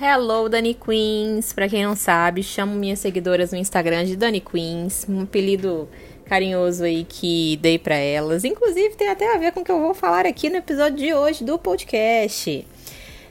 [0.00, 1.52] Hello, Dani Queens.
[1.52, 5.88] Pra quem não sabe, chamo minhas seguidoras no Instagram de Dani Queens, um apelido
[6.24, 8.44] carinhoso aí que dei para elas.
[8.44, 11.12] Inclusive, tem até a ver com o que eu vou falar aqui no episódio de
[11.12, 12.66] hoje do podcast.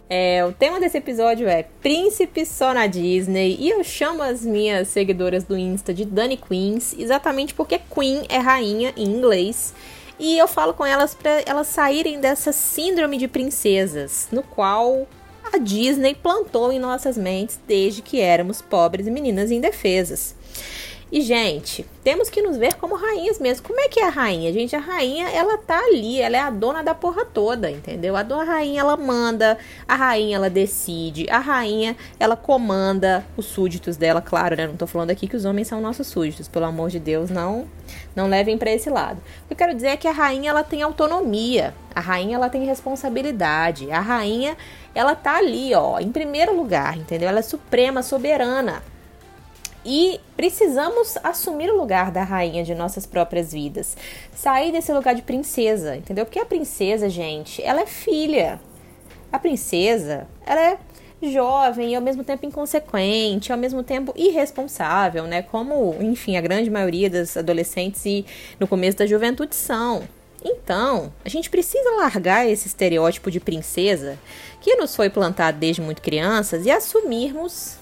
[0.10, 4.90] É, o tema desse episódio é Príncipe só na Disney e eu chamo as minhas
[4.90, 9.74] seguidoras do Insta de Dani Queens, exatamente porque Queen é rainha em inglês.
[10.20, 15.08] E eu falo com elas para elas saírem dessa síndrome de princesas, no qual
[15.52, 20.36] a Disney plantou em nossas mentes desde que éramos pobres meninas indefesas.
[21.14, 23.68] E, gente, temos que nos ver como rainhas mesmo.
[23.68, 24.52] Como é que é a rainha?
[24.52, 28.16] Gente, a rainha, ela tá ali, ela é a dona da porra toda, entendeu?
[28.16, 29.56] A dona rainha, ela manda,
[29.88, 34.66] a rainha, ela decide, a rainha, ela comanda os súditos dela, claro, né?
[34.66, 37.68] Não tô falando aqui que os homens são nossos súditos, pelo amor de Deus, não,
[38.16, 39.22] não levem para esse lado.
[39.44, 42.50] O que eu quero dizer é que a rainha, ela tem autonomia, a rainha, ela
[42.50, 44.58] tem responsabilidade, a rainha,
[44.96, 47.30] ela tá ali, ó, em primeiro lugar, entendeu?
[47.30, 48.82] Ela é suprema, soberana.
[49.86, 53.98] E precisamos assumir o lugar da rainha de nossas próprias vidas.
[54.34, 56.26] Sair desse lugar de princesa, entendeu?
[56.26, 58.60] Porque a princesa, gente, ela é filha.
[59.32, 60.78] A princesa, ela é
[61.22, 65.42] jovem e ao mesmo tempo inconsequente, ao mesmo tempo irresponsável, né?
[65.42, 68.26] Como, enfim, a grande maioria das adolescentes e
[68.60, 70.04] no começo da juventude são.
[70.44, 74.20] Então, a gente precisa largar esse estereótipo de princesa
[74.60, 77.78] que nos foi plantado desde muito crianças e assumirmos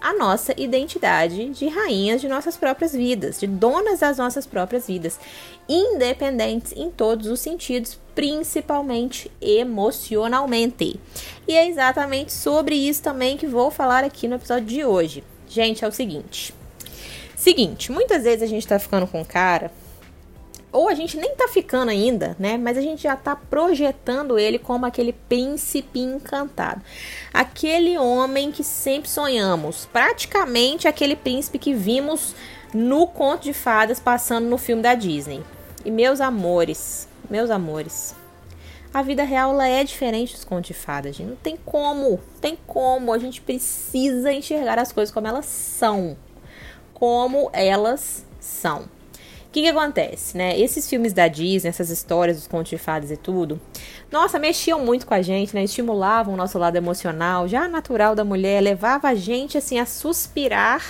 [0.00, 5.20] a nossa identidade de rainhas de nossas próprias vidas, de donas das nossas próprias vidas,
[5.68, 10.98] independentes em todos os sentidos, principalmente emocionalmente.
[11.46, 15.22] E é exatamente sobre isso também que vou falar aqui no episódio de hoje.
[15.48, 16.54] Gente, é o seguinte.
[17.36, 19.70] Seguinte, muitas vezes a gente tá ficando com cara
[20.72, 22.56] ou a gente nem tá ficando ainda, né?
[22.56, 26.80] Mas a gente já tá projetando ele como aquele príncipe encantado.
[27.32, 29.86] Aquele homem que sempre sonhamos.
[29.86, 32.34] Praticamente aquele príncipe que vimos
[32.72, 35.42] no conto de fadas passando no filme da Disney.
[35.84, 38.14] E meus amores, meus amores.
[38.92, 41.30] A vida real ela é diferente dos contos de fadas, gente.
[41.30, 43.12] Não tem como, tem como.
[43.12, 46.16] A gente precisa enxergar as coisas como elas são.
[46.94, 48.99] Como elas são.
[49.50, 50.56] O que, que acontece, né?
[50.56, 53.60] Esses filmes da Disney, essas histórias dos contos de fadas e tudo,
[54.08, 55.64] nossa, mexiam muito com a gente, né?
[55.64, 60.84] Estimulavam o nosso lado emocional, já natural da mulher, levava a gente assim a suspirar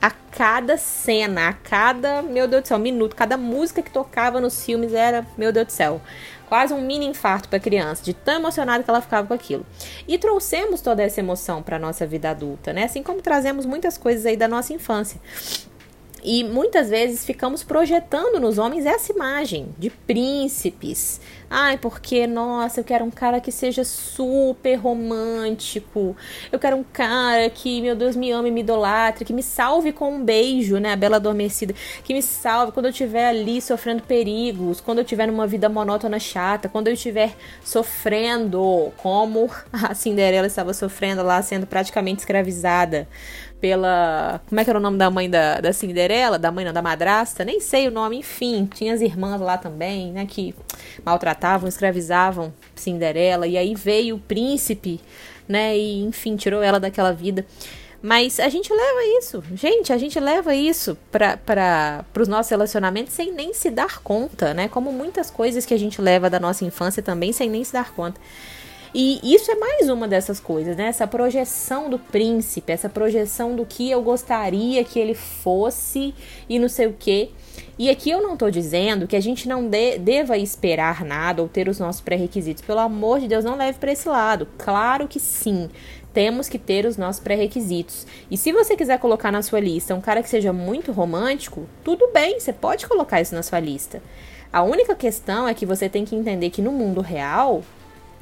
[0.00, 4.64] a cada cena, a cada, meu Deus do céu, minuto, cada música que tocava nos
[4.64, 6.00] filmes era, meu Deus do céu,
[6.48, 9.66] quase um mini infarto para a criança, de tão emocionada que ela ficava com aquilo.
[10.08, 12.84] E trouxemos toda essa emoção para nossa vida adulta, né?
[12.84, 15.20] Assim como trazemos muitas coisas aí da nossa infância.
[16.22, 21.20] E muitas vezes ficamos projetando nos homens essa imagem de príncipes.
[21.52, 26.16] Ai, porque, nossa, eu quero um cara que seja super romântico.
[26.52, 30.14] Eu quero um cara que, meu Deus, me ame, me idolatre, que me salve com
[30.14, 30.92] um beijo, né?
[30.92, 31.74] A bela adormecida.
[32.04, 36.20] Que me salve quando eu estiver ali sofrendo perigos, quando eu estiver numa vida monótona
[36.20, 43.08] chata, quando eu estiver sofrendo, como a Cinderela estava sofrendo lá, sendo praticamente escravizada
[43.60, 44.40] pela.
[44.48, 46.38] Como é que era o nome da mãe da, da Cinderela?
[46.38, 47.44] Da mãe não, da madrasta?
[47.44, 48.68] Nem sei o nome, enfim.
[48.72, 50.26] Tinha as irmãs lá também, né?
[50.26, 50.54] Que
[51.04, 53.46] maltratavam, escravizavam Cinderela.
[53.46, 55.00] E aí veio o príncipe,
[55.46, 55.76] né?
[55.76, 57.44] E enfim, tirou ela daquela vida.
[58.02, 63.30] Mas a gente leva isso, gente, a gente leva isso para os nossos relacionamentos sem
[63.30, 64.68] nem se dar conta, né?
[64.68, 67.92] Como muitas coisas que a gente leva da nossa infância também sem nem se dar
[67.92, 68.18] conta.
[68.92, 70.86] E isso é mais uma dessas coisas, né?
[70.86, 76.12] Essa projeção do príncipe, essa projeção do que eu gostaria que ele fosse
[76.48, 77.30] e não sei o quê.
[77.78, 81.48] E aqui eu não estou dizendo que a gente não de, deva esperar nada ou
[81.48, 82.64] ter os nossos pré-requisitos.
[82.64, 84.48] Pelo amor de Deus, não leve para esse lado.
[84.58, 85.70] Claro que sim.
[86.12, 88.06] Temos que ter os nossos pré-requisitos.
[88.28, 92.10] E se você quiser colocar na sua lista um cara que seja muito romântico, tudo
[92.12, 94.02] bem, você pode colocar isso na sua lista.
[94.52, 97.62] A única questão é que você tem que entender que no mundo real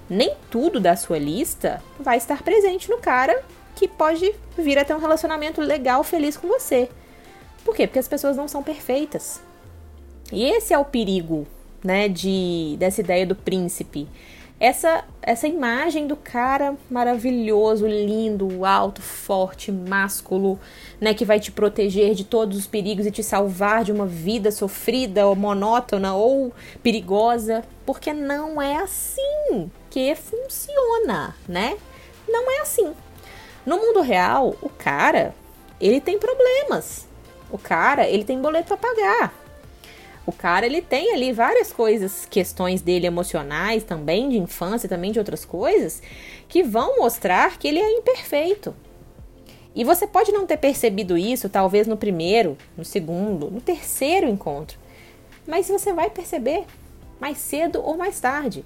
[0.09, 3.43] nem tudo da sua lista vai estar presente no cara
[3.75, 6.89] que pode vir a ter um relacionamento legal, feliz com você.
[7.65, 7.87] Por quê?
[7.87, 9.41] Porque as pessoas não são perfeitas.
[10.33, 11.47] E esse é o perigo,
[11.83, 14.09] né, de dessa ideia do príncipe.
[14.61, 20.59] Essa essa imagem do cara maravilhoso, lindo, alto, forte, másculo,
[21.01, 24.51] né, que vai te proteger de todos os perigos e te salvar de uma vida
[24.51, 26.53] sofrida ou monótona ou
[26.83, 31.77] perigosa, porque não é assim que funciona, né?
[32.29, 32.95] Não é assim.
[33.67, 35.35] No mundo real, o cara,
[35.81, 37.09] ele tem problemas.
[37.51, 39.35] O cara, ele tem boleto a pagar.
[40.25, 45.19] O cara, ele tem ali várias coisas, questões dele emocionais também, de infância, também de
[45.19, 46.01] outras coisas,
[46.49, 48.77] que vão mostrar que ele é imperfeito.
[49.75, 54.79] E você pode não ter percebido isso, talvez no primeiro, no segundo, no terceiro encontro.
[55.45, 56.67] Mas você vai perceber
[57.19, 58.65] mais cedo ou mais tarde.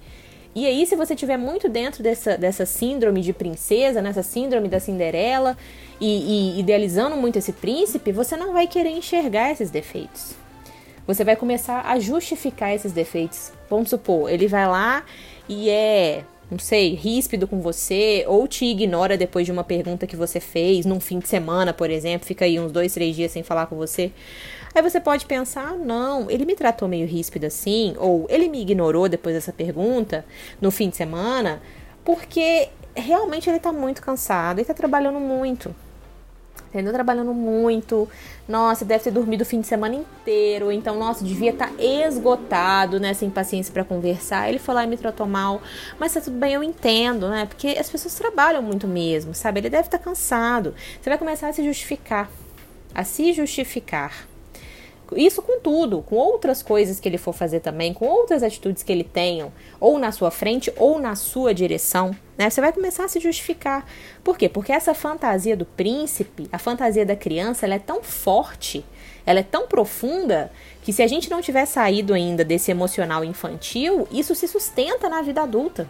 [0.55, 4.79] E aí, se você tiver muito dentro dessa, dessa síndrome de princesa, nessa síndrome da
[4.79, 5.57] Cinderela,
[6.01, 10.35] e, e idealizando muito esse príncipe, você não vai querer enxergar esses defeitos.
[11.07, 13.51] Você vai começar a justificar esses defeitos.
[13.71, 15.05] Vamos supor, ele vai lá
[15.49, 20.15] e é não sei, ríspido com você, ou te ignora depois de uma pergunta que
[20.15, 23.43] você fez, num fim de semana, por exemplo, fica aí uns dois, três dias sem
[23.43, 24.13] falar com você.
[24.75, 29.09] Aí você pode pensar, não, ele me tratou meio ríspido assim, ou ele me ignorou
[29.09, 30.25] depois dessa pergunta
[30.61, 31.61] no fim de semana,
[32.05, 35.75] porque realmente ele tá muito cansado e tá trabalhando muito
[36.73, 36.93] entendeu?
[36.93, 38.09] Trabalhando muito.
[38.49, 40.73] Nossa, deve ter dormido o fim de semana inteiro.
[40.73, 44.49] Então, nossa, devia estar tá esgotado nessa impaciência para conversar.
[44.49, 45.61] Ele foi lá e me tratou mal.
[45.99, 47.47] Mas tá tudo bem, eu entendo, né?
[47.47, 49.61] Porque as pessoas trabalham muito mesmo, sabe?
[49.61, 50.75] Ele deve estar tá cansado.
[51.01, 52.31] Você vai começar a se justificar.
[52.95, 54.32] A se justificar.
[55.17, 58.93] Isso com tudo, com outras coisas que ele for fazer também, com outras atitudes que
[58.93, 62.49] ele tenha, ou na sua frente ou na sua direção, né?
[62.49, 63.87] Você vai começar a se justificar.
[64.25, 64.49] Por quê?
[64.49, 68.85] Porque essa fantasia do príncipe, a fantasia da criança, ela é tão forte,
[69.25, 70.51] ela é tão profunda,
[70.83, 75.23] que se a gente não tiver saído ainda desse emocional infantil, isso se sustenta na
[75.23, 75.89] vida adulta.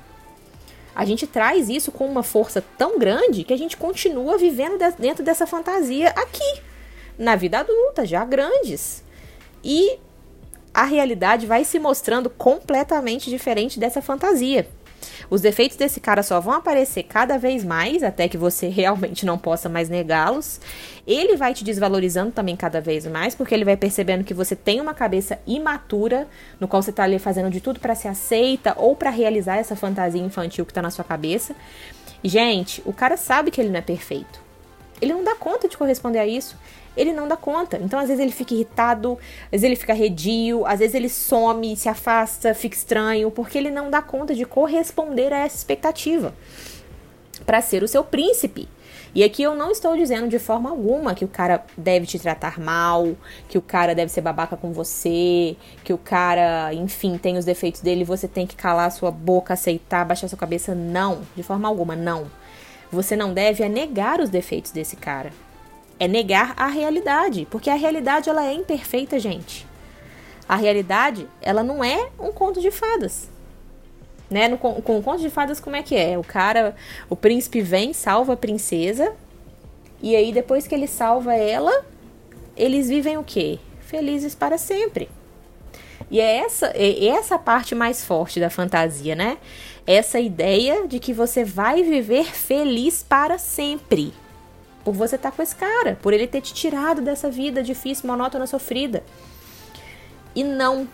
[0.94, 5.24] A gente traz isso com uma força tão grande que a gente continua vivendo dentro
[5.24, 6.60] dessa fantasia aqui,
[7.18, 9.01] na vida adulta, já grandes.
[9.62, 9.98] E
[10.74, 14.66] a realidade vai se mostrando completamente diferente dessa fantasia.
[15.28, 19.38] Os defeitos desse cara só vão aparecer cada vez mais, até que você realmente não
[19.38, 20.60] possa mais negá-los.
[21.06, 24.80] Ele vai te desvalorizando também cada vez mais, porque ele vai percebendo que você tem
[24.80, 26.28] uma cabeça imatura,
[26.60, 29.74] no qual você está ali fazendo de tudo para ser aceita ou para realizar essa
[29.74, 31.54] fantasia infantil que está na sua cabeça.
[32.22, 34.40] gente, o cara sabe que ele não é perfeito.
[35.00, 36.56] Ele não dá conta de corresponder a isso
[36.96, 37.78] ele não dá conta.
[37.82, 41.76] Então, às vezes, ele fica irritado, às vezes ele fica redio, às vezes ele some,
[41.76, 46.34] se afasta, fica estranho, porque ele não dá conta de corresponder a essa expectativa
[47.44, 48.68] para ser o seu príncipe.
[49.14, 52.58] E aqui eu não estou dizendo de forma alguma que o cara deve te tratar
[52.58, 53.14] mal,
[53.46, 55.54] que o cara deve ser babaca com você,
[55.84, 60.06] que o cara, enfim, tem os defeitos dele você tem que calar sua boca, aceitar,
[60.06, 60.74] baixar sua cabeça.
[60.74, 62.26] Não, de forma alguma, não.
[62.90, 65.30] Você não deve negar os defeitos desse cara
[66.02, 69.64] é negar a realidade, porque a realidade ela é imperfeita, gente.
[70.48, 73.30] A realidade, ela não é um conto de fadas.
[74.28, 74.48] Né?
[74.48, 76.18] No, com, o conto de fadas, como é que é?
[76.18, 76.74] O cara,
[77.08, 79.12] o príncipe vem, salva a princesa,
[80.02, 81.86] e aí depois que ele salva ela,
[82.56, 83.60] eles vivem o quê?
[83.82, 85.08] Felizes para sempre.
[86.10, 89.38] E é essa, é essa parte mais forte da fantasia, né?
[89.86, 94.12] Essa ideia de que você vai viver feliz para sempre
[94.84, 98.06] por você estar tá com esse cara, por ele ter te tirado dessa vida difícil,
[98.08, 99.02] monótona, sofrida.
[100.34, 100.88] E não,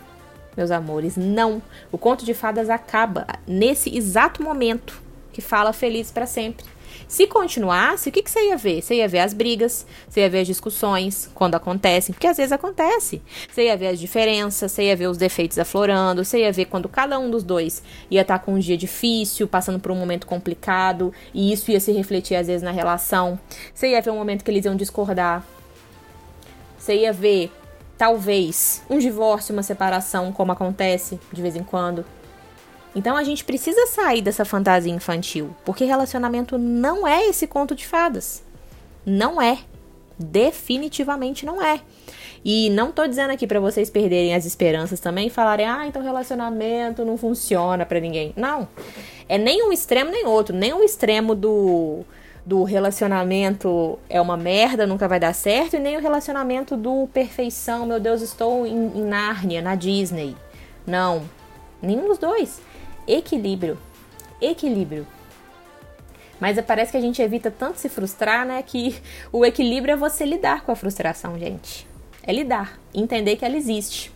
[0.55, 1.61] meus amores, não.
[1.91, 5.01] O conto de fadas acaba nesse exato momento
[5.31, 6.65] que fala feliz para sempre.
[7.07, 8.81] Se continuasse, o que, que você ia ver?
[8.81, 12.51] Você ia ver as brigas, você ia ver as discussões quando acontecem, porque às vezes
[12.51, 13.21] acontece.
[13.51, 16.87] Você ia ver as diferenças, você ia ver os defeitos aflorando, você ia ver quando
[16.87, 20.27] cada um dos dois ia estar tá com um dia difícil, passando por um momento
[20.27, 23.39] complicado, e isso ia se refletir às vezes na relação.
[23.73, 25.45] Você ia ver um momento que eles iam discordar.
[26.77, 27.51] Você ia ver,
[27.97, 32.05] talvez, um divórcio, uma separação, como acontece de vez em quando.
[32.95, 37.85] Então a gente precisa sair dessa fantasia infantil, porque relacionamento não é esse conto de
[37.85, 38.43] fadas.
[39.05, 39.59] Não é.
[40.17, 41.79] Definitivamente não é.
[42.43, 46.01] E não tô dizendo aqui para vocês perderem as esperanças também e falarem: "Ah, então
[46.01, 48.33] relacionamento não funciona para ninguém".
[48.35, 48.67] Não.
[49.27, 52.03] É nem um extremo nem outro, nem um extremo do
[52.45, 57.85] do relacionamento é uma merda, nunca vai dar certo, e nem o relacionamento do perfeição,
[57.85, 60.35] meu Deus, estou em, em Nárnia, na Disney.
[60.87, 61.29] Não,
[61.81, 62.59] nenhum dos dois
[63.13, 63.77] equilíbrio.
[64.41, 65.05] Equilíbrio.
[66.39, 68.63] Mas parece que a gente evita tanto se frustrar, né?
[68.63, 68.95] Que
[69.31, 71.87] o equilíbrio é você lidar com a frustração, gente.
[72.23, 74.11] É lidar, entender que ela existe.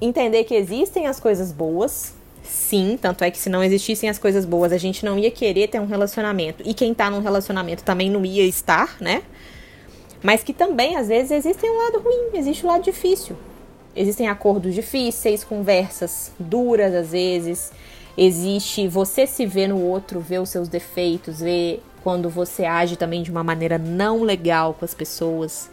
[0.00, 4.44] Entender que existem as coisas boas, sim, tanto é que se não existissem as coisas
[4.44, 6.62] boas, a gente não ia querer ter um relacionamento.
[6.66, 9.22] E quem tá num relacionamento também não ia estar, né?
[10.22, 13.36] Mas que também, às vezes, existe um lado ruim, existe um lado difícil.
[13.96, 17.72] Existem acordos difíceis, conversas duras às vezes.
[18.16, 23.22] Existe você se ver no outro, ver os seus defeitos, ver quando você age também
[23.22, 25.70] de uma maneira não legal com as pessoas.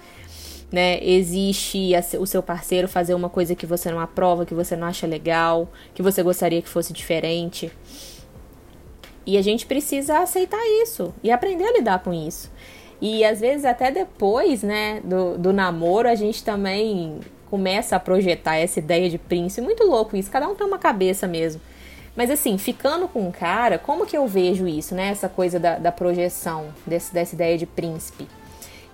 [0.71, 1.03] né?
[1.03, 5.05] Existe o seu parceiro fazer uma coisa que você não aprova, que você não acha
[5.05, 7.71] legal, que você gostaria que fosse diferente.
[9.25, 12.49] E a gente precisa aceitar isso e aprender a lidar com isso.
[13.01, 17.19] E às vezes até depois, né, do, do namoro, a gente também
[17.51, 19.61] começa a projetar essa ideia de príncipe.
[19.61, 21.61] Muito louco isso, cada um tem uma cabeça mesmo.
[22.15, 25.09] Mas assim, ficando com um cara, como que eu vejo isso, né?
[25.09, 28.25] Essa coisa da, da projeção, desse, dessa ideia de príncipe.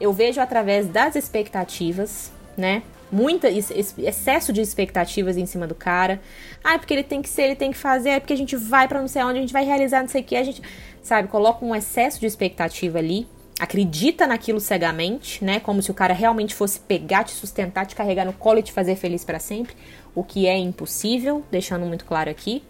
[0.01, 2.81] Eu vejo através das expectativas, né?
[3.11, 6.19] Muita excesso de expectativas em cima do cara.
[6.63, 8.55] Ah, é porque ele tem que ser, ele tem que fazer, é porque a gente
[8.55, 10.61] vai para não sei onde, a gente vai realizar não sei o que, a gente,
[11.01, 13.27] sabe, coloca um excesso de expectativa ali,
[13.59, 15.59] acredita naquilo cegamente, né?
[15.59, 18.71] Como se o cara realmente fosse pegar, te sustentar, te carregar no colo e te
[18.71, 19.75] fazer feliz para sempre,
[20.13, 22.63] o que é impossível, deixando muito claro aqui.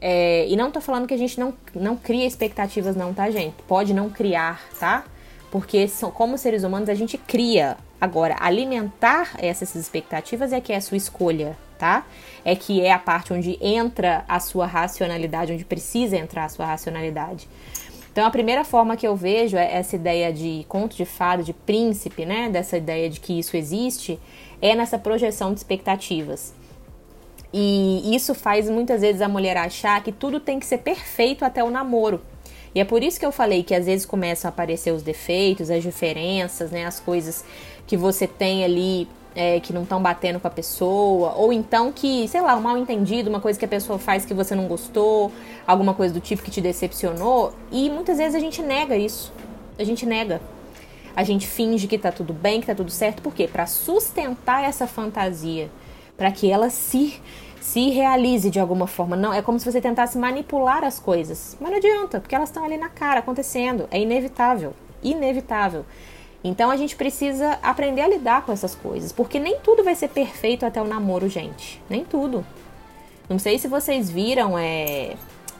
[0.00, 3.54] É, e não tô falando que a gente não, não cria expectativas, não, tá, gente?
[3.68, 5.04] Pode não criar, tá?
[5.50, 7.76] Porque são, como seres humanos a gente cria.
[8.00, 12.04] Agora, alimentar essas expectativas é que é a sua escolha, tá?
[12.44, 16.66] É que é a parte onde entra a sua racionalidade, onde precisa entrar a sua
[16.66, 17.48] racionalidade.
[18.12, 21.54] Então, a primeira forma que eu vejo é essa ideia de conto de fada, de
[21.54, 22.50] príncipe, né?
[22.50, 24.20] Dessa ideia de que isso existe,
[24.60, 26.52] é nessa projeção de expectativas.
[27.54, 31.64] E isso faz muitas vezes a mulher achar que tudo tem que ser perfeito até
[31.64, 32.20] o namoro.
[32.74, 35.70] E é por isso que eu falei que às vezes começam a aparecer os defeitos,
[35.70, 37.44] as diferenças, né, as coisas
[37.86, 42.26] que você tem ali é, que não estão batendo com a pessoa, ou então que,
[42.28, 45.32] sei lá, um mal entendido, uma coisa que a pessoa faz que você não gostou,
[45.66, 49.32] alguma coisa do tipo que te decepcionou, e muitas vezes a gente nega isso.
[49.78, 50.40] A gente nega.
[51.14, 53.46] A gente finge que tá tudo bem, que tá tudo certo, por quê?
[53.46, 55.70] Para sustentar essa fantasia,
[56.16, 57.20] para que ela se
[57.62, 59.14] se realize de alguma forma.
[59.14, 61.56] Não, é como se você tentasse manipular as coisas.
[61.60, 63.86] Mas não adianta, porque elas estão ali na cara, acontecendo.
[63.88, 64.74] É inevitável.
[65.00, 65.86] Inevitável.
[66.44, 70.08] Então a gente precisa aprender a lidar com essas coisas, porque nem tudo vai ser
[70.08, 71.80] perfeito até o namoro, gente.
[71.88, 72.44] Nem tudo.
[73.28, 75.14] Não sei se vocês viram, é.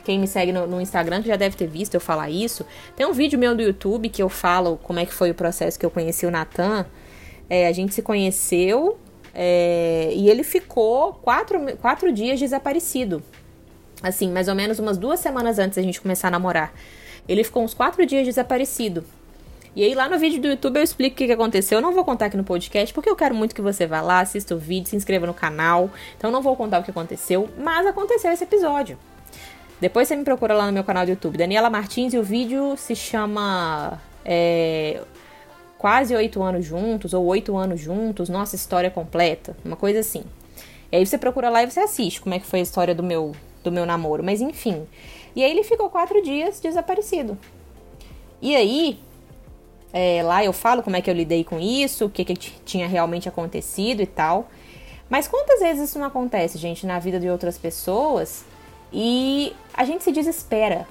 [0.05, 2.67] Quem me segue no, no Instagram que já deve ter visto eu falar isso.
[2.97, 5.79] Tem um vídeo meu do YouTube que eu falo como é que foi o processo
[5.79, 6.85] que eu conheci o Natan.
[7.49, 8.99] É, a gente se conheceu
[9.33, 13.23] é, e ele ficou quatro, quatro dias desaparecido.
[14.03, 16.75] Assim, mais ou menos umas duas semanas antes da gente começar a namorar.
[17.29, 19.05] Ele ficou uns quatro dias desaparecido.
[19.75, 21.79] E aí lá no vídeo do YouTube eu explico o que, que aconteceu.
[21.79, 24.21] Eu não vou contar aqui no podcast, porque eu quero muito que você vá lá,
[24.21, 25.91] assista o vídeo, se inscreva no canal.
[26.17, 28.99] Então não vou contar o que aconteceu, mas aconteceu esse episódio.
[29.81, 32.77] Depois você me procura lá no meu canal do YouTube, Daniela Martins, e o vídeo
[32.77, 35.03] se chama é,
[35.77, 40.23] quase oito anos juntos, ou oito anos juntos, nossa história completa, uma coisa assim.
[40.93, 43.03] E aí você procura lá e você assiste como é que foi a história do
[43.03, 43.33] meu,
[43.65, 44.87] do meu namoro, mas enfim.
[45.35, 47.37] E aí ele ficou quatro dias desaparecido.
[48.41, 49.01] E aí,
[49.93, 52.89] é, lá eu falo como é que eu lidei com isso, o que, que tinha
[52.89, 54.49] realmente acontecido e tal.
[55.09, 58.45] Mas quantas vezes isso não acontece, gente, na vida de outras pessoas
[58.91, 60.89] e a gente se desespera,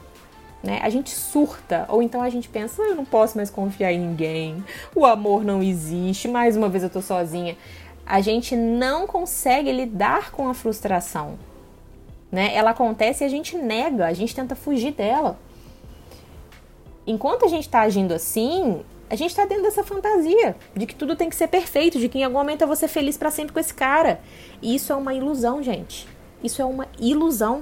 [0.62, 0.80] né?
[0.84, 4.00] A gente surta, ou então a gente pensa, ah, eu não posso mais confiar em
[4.00, 4.64] ninguém,
[4.96, 7.58] o amor não existe, mais uma vez eu tô sozinha.
[8.06, 11.40] A gente não consegue lidar com a frustração,
[12.32, 12.54] né?
[12.54, 15.40] Ela acontece e a gente nega, a gente tenta fugir dela.
[17.08, 21.18] Enquanto a gente tá agindo assim, a gente tá dentro dessa fantasia de que tudo
[21.18, 23.52] tem que ser perfeito, de que em algum momento eu vou ser feliz para sempre
[23.52, 24.22] com esse cara.
[24.62, 26.08] E isso é uma ilusão, gente.
[26.42, 27.62] Isso é uma ilusão.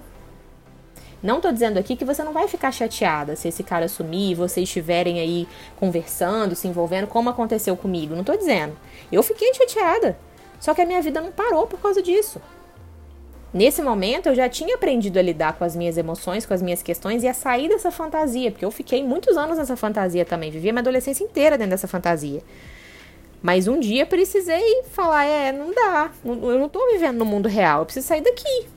[1.23, 4.35] Não tô dizendo aqui que você não vai ficar chateada se esse cara sumir e
[4.35, 5.47] vocês estiverem aí
[5.79, 8.15] conversando, se envolvendo, como aconteceu comigo.
[8.15, 8.77] Não tô dizendo.
[9.11, 10.19] Eu fiquei chateada.
[10.59, 12.39] Só que a minha vida não parou por causa disso.
[13.51, 16.83] Nesse momento eu já tinha aprendido a lidar com as minhas emoções, com as minhas
[16.83, 20.69] questões e a sair dessa fantasia, porque eu fiquei muitos anos nessa fantasia também, vivi
[20.69, 22.43] a minha adolescência inteira dentro dessa fantasia.
[23.41, 27.79] Mas um dia precisei falar, é, não dá, eu não tô vivendo no mundo real,
[27.79, 28.67] eu preciso sair daqui.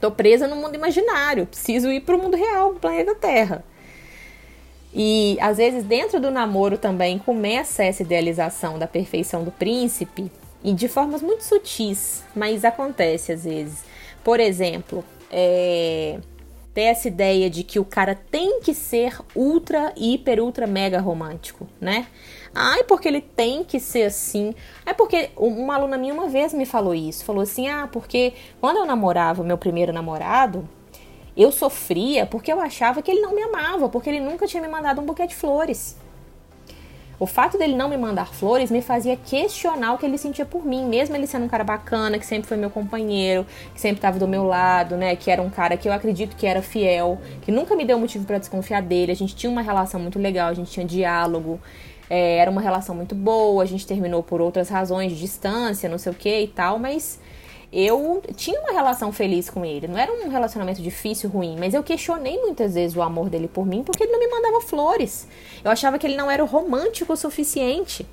[0.00, 3.64] Tô presa no mundo imaginário, preciso ir para o mundo real, pro planeta Terra.
[4.92, 10.30] E às vezes dentro do namoro também começa essa idealização da perfeição do príncipe
[10.62, 13.84] e de formas muito sutis, mas acontece às vezes.
[14.24, 16.18] Por exemplo, é,
[16.74, 21.66] ter essa ideia de que o cara tem que ser ultra, hiper, ultra, mega romântico,
[21.80, 22.06] né?
[22.54, 24.54] Ai, porque ele tem que ser assim.
[24.86, 27.24] É porque uma aluna minha uma vez me falou isso.
[27.24, 30.68] Falou assim: ah, porque quando eu namorava meu primeiro namorado,
[31.36, 34.68] eu sofria porque eu achava que ele não me amava, porque ele nunca tinha me
[34.68, 35.96] mandado um buquê de flores.
[37.20, 40.64] O fato dele não me mandar flores me fazia questionar o que ele sentia por
[40.64, 43.44] mim, mesmo ele sendo um cara bacana, que sempre foi meu companheiro,
[43.74, 45.16] que sempre estava do meu lado, né?
[45.16, 48.24] Que era um cara que eu acredito que era fiel, que nunca me deu motivo
[48.24, 49.10] para desconfiar dele.
[49.10, 51.60] A gente tinha uma relação muito legal, a gente tinha diálogo.
[52.08, 55.98] É, era uma relação muito boa, a gente terminou por outras razões de distância, não
[55.98, 57.20] sei o que e tal, mas
[57.72, 59.86] eu tinha uma relação feliz com ele.
[59.86, 63.66] Não era um relacionamento difícil, ruim, mas eu questionei muitas vezes o amor dele por
[63.66, 65.28] mim porque ele não me mandava flores.
[65.62, 68.06] Eu achava que ele não era romântico o suficiente.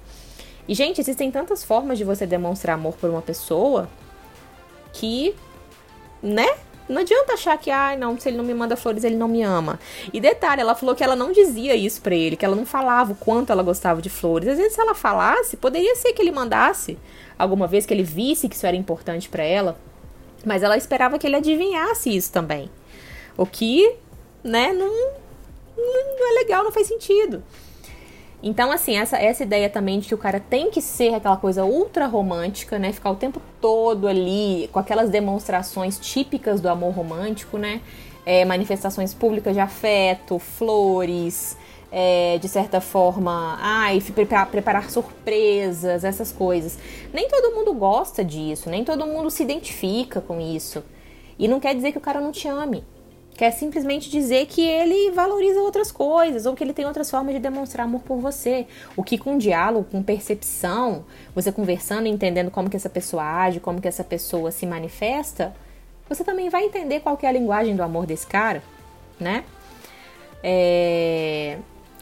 [0.68, 3.88] E, gente, existem tantas formas de você demonstrar amor por uma pessoa
[4.92, 5.36] que,
[6.22, 6.48] né?
[6.88, 9.28] Não adianta achar que, ai, ah, não, se ele não me manda flores, ele não
[9.28, 9.80] me ama.
[10.14, 13.14] E detalhe, ela falou que ela não dizia isso pra ele, que ela não falava
[13.14, 14.48] o quanto ela gostava de flores.
[14.48, 16.98] Às vezes, se ela falasse, poderia ser que ele mandasse
[17.38, 19.78] alguma vez, que ele visse que isso era importante para ela.
[20.46, 22.70] Mas ela esperava que ele adivinhasse isso também.
[23.36, 23.96] O que,
[24.44, 24.94] né, não,
[25.76, 27.44] não é legal, não faz sentido.
[28.48, 31.66] Então, assim, essa, essa ideia também de que o cara tem que ser aquela coisa
[31.66, 32.94] ultra romântica, né?
[32.94, 37.82] Ficar o tempo todo ali com aquelas demonstrações típicas do amor romântico, né?
[38.24, 41.58] É, manifestações públicas de afeto, flores,
[41.92, 46.78] é, de certa forma, ai, preparar, preparar surpresas, essas coisas.
[47.12, 50.84] Nem todo mundo gosta disso, nem todo mundo se identifica com isso.
[51.40, 52.84] E não quer dizer que o cara não te ame.
[53.38, 57.40] Quer simplesmente dizer que ele valoriza outras coisas ou que ele tem outras formas de
[57.42, 58.66] demonstrar amor por você.
[58.96, 63.82] O que com diálogo, com percepção, você conversando, entendendo como que essa pessoa age, como
[63.82, 65.54] que essa pessoa se manifesta,
[66.08, 68.64] você também vai entender qual que é a linguagem do amor desse cara,
[69.20, 69.44] né?
[70.42, 71.58] É...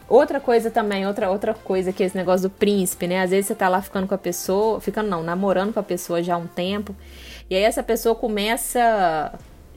[0.08, 3.22] Outra coisa também, outra, outra coisa que é esse negócio do príncipe, né?
[3.22, 6.22] Às vezes você tá lá ficando com a pessoa, ficando não, namorando com a pessoa
[6.22, 6.94] já há um tempo,
[7.48, 9.32] e aí essa pessoa começa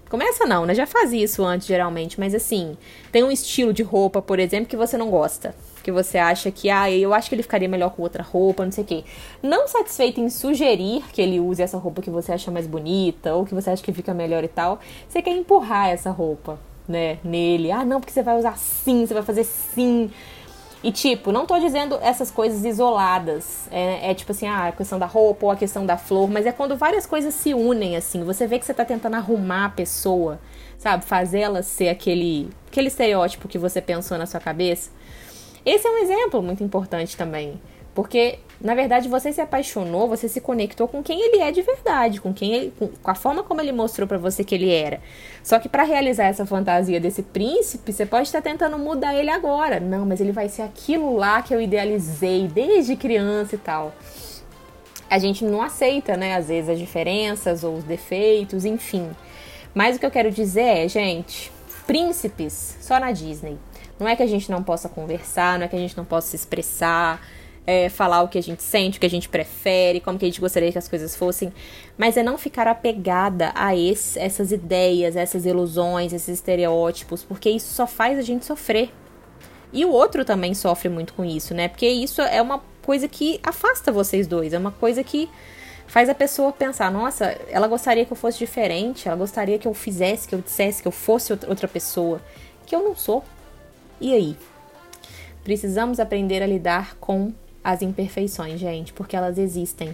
[0.09, 0.73] Começa não, né?
[0.73, 2.77] Já fazia isso antes, geralmente, mas assim,
[3.11, 5.53] tem um estilo de roupa, por exemplo, que você não gosta.
[5.83, 8.71] Que você acha que, ah, eu acho que ele ficaria melhor com outra roupa, não
[8.71, 9.03] sei o quê.
[9.41, 13.45] Não satisfeito em sugerir que ele use essa roupa que você acha mais bonita, ou
[13.45, 17.71] que você acha que fica melhor e tal, você quer empurrar essa roupa, né, nele.
[17.71, 20.09] Ah, não, porque você vai usar assim, você vai fazer sim.
[20.83, 23.67] E, tipo, não tô dizendo essas coisas isoladas.
[23.71, 26.45] É, é, tipo assim, ah, a questão da roupa ou a questão da flor, mas
[26.45, 28.23] é quando várias coisas se unem, assim.
[28.23, 30.39] Você vê que você tá tentando arrumar a pessoa,
[30.77, 31.03] sabe?
[31.03, 34.91] Fazer ela ser aquele, aquele estereótipo que você pensou na sua cabeça.
[35.65, 37.59] Esse é um exemplo muito importante também.
[37.97, 42.21] Porque, na verdade, você se apaixonou, você se conectou com quem ele é de verdade,
[42.21, 45.01] com quem ele, com, a forma como ele mostrou para você que ele era.
[45.41, 49.79] Só que para realizar essa fantasia desse príncipe, você pode estar tentando mudar ele agora.
[49.79, 53.91] Não, mas ele vai ser aquilo lá que eu idealizei desde criança e tal.
[55.09, 59.09] A gente não aceita, né, às vezes as diferenças ou os defeitos, enfim.
[59.73, 61.51] Mas o que eu quero dizer é, gente,
[61.87, 63.57] príncipes só na Disney.
[63.99, 66.27] Não é que a gente não possa conversar, não é que a gente não possa
[66.27, 67.19] se expressar,
[67.67, 70.27] é, falar o que a gente sente, o que a gente prefere, como que a
[70.29, 71.51] gente gostaria que as coisas fossem,
[71.97, 77.73] mas é não ficar apegada a esse, essas ideias, essas ilusões, esses estereótipos, porque isso
[77.73, 78.89] só faz a gente sofrer.
[79.73, 81.67] E o outro também sofre muito com isso, né?
[81.67, 85.29] Porque isso é uma coisa que afasta vocês dois, é uma coisa que
[85.87, 89.73] faz a pessoa pensar: nossa, ela gostaria que eu fosse diferente, ela gostaria que eu
[89.73, 92.21] fizesse, que eu dissesse que eu fosse outra pessoa,
[92.65, 93.25] que eu não sou.
[93.99, 94.37] E aí?
[95.43, 97.33] Precisamos aprender a lidar com
[97.67, 99.93] as imperfeições, gente, porque elas existem.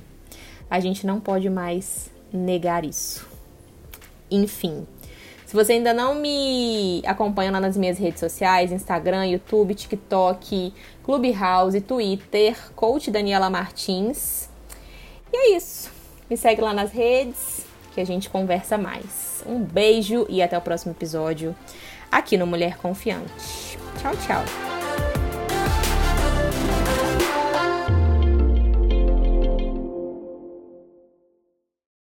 [0.69, 3.27] A gente não pode mais negar isso.
[4.29, 4.85] Enfim,
[5.47, 10.71] se você ainda não me acompanha lá nas minhas redes sociais, Instagram, YouTube, TikTok,
[11.03, 14.47] Clubhouse, Twitter, Coach Daniela Martins.
[15.31, 15.89] E é isso.
[16.29, 19.43] Me segue lá nas redes que a gente conversa mais.
[19.47, 21.55] Um beijo e até o próximo episódio
[22.11, 23.79] aqui no Mulher Confiante.
[23.99, 24.82] Tchau, tchau.